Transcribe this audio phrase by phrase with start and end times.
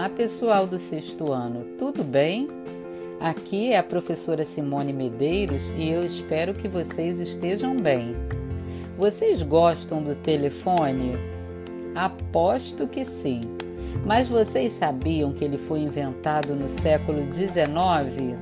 [0.00, 2.48] Olá, pessoal do sexto ano, tudo bem?
[3.20, 8.16] Aqui é a professora Simone Medeiros e eu espero que vocês estejam bem.
[8.96, 11.12] Vocês gostam do telefone?
[11.94, 13.42] Aposto que sim.
[14.02, 18.38] Mas vocês sabiam que ele foi inventado no século XIX?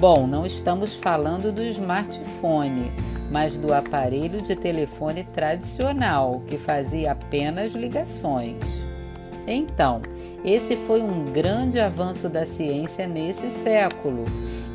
[0.00, 2.90] Bom, não estamos falando do smartphone,
[3.30, 8.85] mas do aparelho de telefone tradicional que fazia apenas ligações.
[9.46, 10.02] Então,
[10.44, 14.24] esse foi um grande avanço da ciência nesse século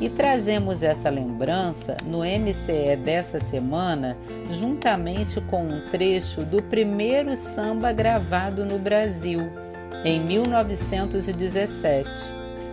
[0.00, 4.16] e trazemos essa lembrança no MCE dessa semana,
[4.50, 9.50] juntamente com um trecho do primeiro samba gravado no Brasil,
[10.04, 12.08] em 1917,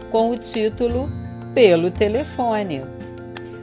[0.09, 1.09] com o título
[1.53, 2.98] Pelo Telefone.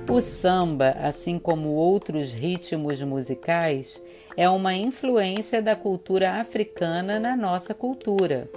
[0.08, 4.00] O samba, assim como outros ritmos musicais,
[4.36, 8.48] é uma influência da cultura africana na nossa cultura,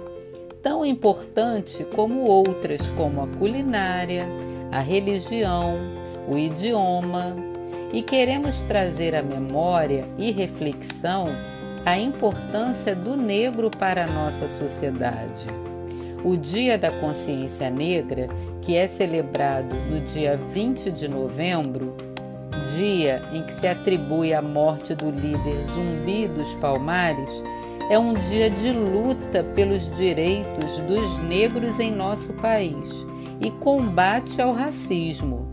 [0.62, 4.26] tão importante como outras, como a culinária,
[4.70, 5.74] a religião,
[6.28, 7.34] o idioma,
[7.92, 11.26] e queremos trazer à memória e reflexão
[11.84, 15.46] a importância do negro para a nossa sociedade.
[16.22, 18.28] O Dia da Consciência Negra,
[18.60, 21.96] que é celebrado no dia 20 de novembro,
[22.76, 27.42] dia em que se atribui a morte do líder Zumbi dos Palmares,
[27.88, 33.06] é um dia de luta pelos direitos dos negros em nosso país
[33.40, 35.50] e combate ao racismo.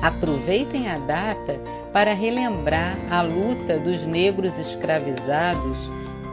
[0.00, 1.60] Aproveitem a data
[1.92, 5.90] para relembrar a luta dos negros escravizados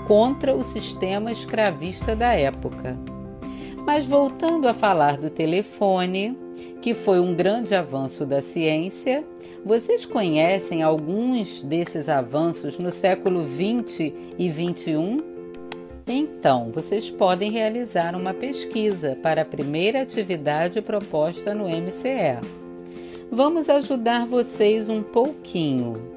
[0.07, 2.97] contra o sistema escravista da época.
[3.85, 6.37] Mas voltando a falar do telefone,
[6.81, 9.25] que foi um grande avanço da ciência.
[9.65, 15.21] Vocês conhecem alguns desses avanços no século 20 e 21?
[16.07, 22.39] Então, vocês podem realizar uma pesquisa para a primeira atividade proposta no MCE.
[23.29, 26.16] Vamos ajudar vocês um pouquinho.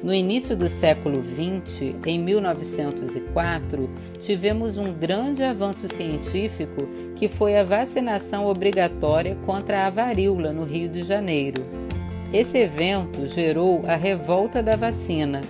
[0.00, 6.86] No início do século XX, em 1904, tivemos um grande avanço científico
[7.16, 11.64] que foi a vacinação obrigatória contra a varíola no Rio de Janeiro.
[12.32, 15.40] Esse evento gerou a revolta da vacina,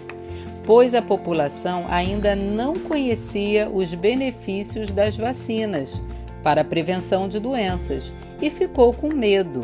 [0.65, 6.03] pois a população ainda não conhecia os benefícios das vacinas
[6.43, 9.63] para a prevenção de doenças e ficou com medo.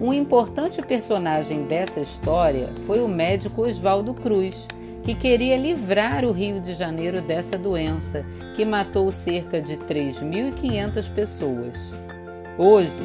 [0.00, 4.66] Um importante personagem dessa história foi o médico Oswaldo Cruz,
[5.04, 11.92] que queria livrar o Rio de Janeiro dessa doença, que matou cerca de 3.500 pessoas.
[12.58, 13.04] Hoje,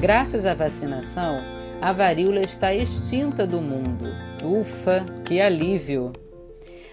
[0.00, 1.36] graças à vacinação,
[1.80, 4.06] a varíola está extinta do mundo.
[4.42, 6.12] Ufa, que alívio!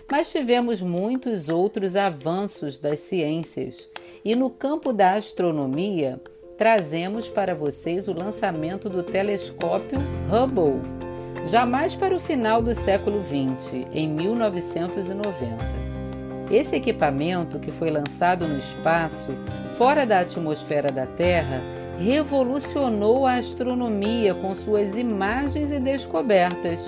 [0.09, 3.89] Mas tivemos muitos outros avanços das ciências,
[4.23, 6.21] e no campo da astronomia,
[6.57, 9.99] trazemos para vocês o lançamento do telescópio
[10.31, 10.81] Hubble,
[11.45, 15.85] jamais para o final do século XX, em 1990.
[16.49, 19.31] Esse equipamento, que foi lançado no espaço,
[19.77, 21.61] fora da atmosfera da Terra,
[21.99, 26.85] revolucionou a astronomia com suas imagens e descobertas.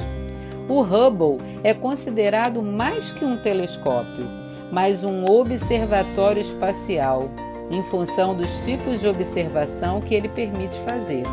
[0.70, 4.28] O Hubble é considerado mais que um telescópio,
[4.72, 7.30] mas um observatório espacial
[7.70, 11.24] em função dos tipos de observação que ele permite fazer.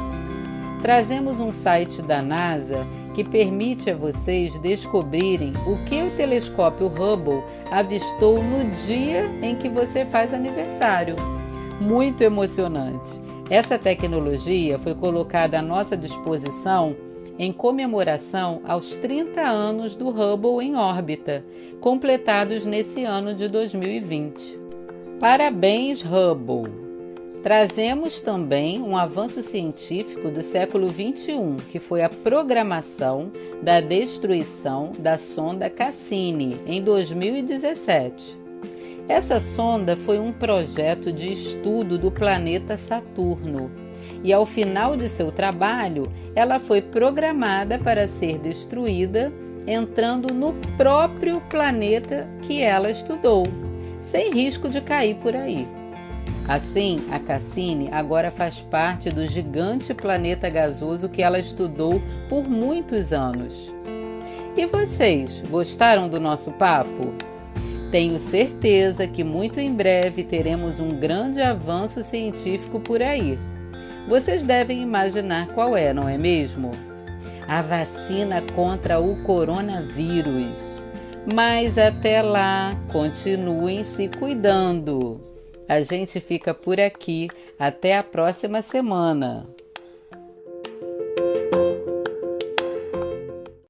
[0.82, 7.42] Trazemos um site da NASA que permite a vocês descobrirem o que o telescópio Hubble
[7.70, 11.16] avistou no dia em que você faz aniversário.
[11.80, 13.22] Muito emocionante!
[13.48, 16.96] Essa tecnologia foi colocada à nossa disposição
[17.38, 21.44] em comemoração aos 30 anos do Hubble em órbita,
[21.80, 24.63] completados nesse ano de 2020.
[25.24, 26.70] Parabéns, Hubble!
[27.42, 35.16] Trazemos também um avanço científico do século XXI, que foi a programação da destruição da
[35.16, 38.36] sonda Cassini em 2017.
[39.08, 43.70] Essa sonda foi um projeto de estudo do planeta Saturno
[44.22, 46.04] e, ao final de seu trabalho,
[46.34, 49.32] ela foi programada para ser destruída
[49.66, 53.48] entrando no próprio planeta que ela estudou
[54.04, 55.66] sem risco de cair por aí.
[56.46, 63.12] Assim, a Cassini agora faz parte do gigante planeta gasoso que ela estudou por muitos
[63.12, 63.74] anos.
[64.56, 67.14] E vocês, gostaram do nosso papo?
[67.90, 73.38] Tenho certeza que muito em breve teremos um grande avanço científico por aí.
[74.06, 76.72] Vocês devem imaginar qual é, não é mesmo?
[77.48, 80.83] A vacina contra o coronavírus.
[81.32, 85.20] Mas até lá, continuem se cuidando.
[85.66, 87.28] A gente fica por aqui.
[87.58, 89.48] Até a próxima semana.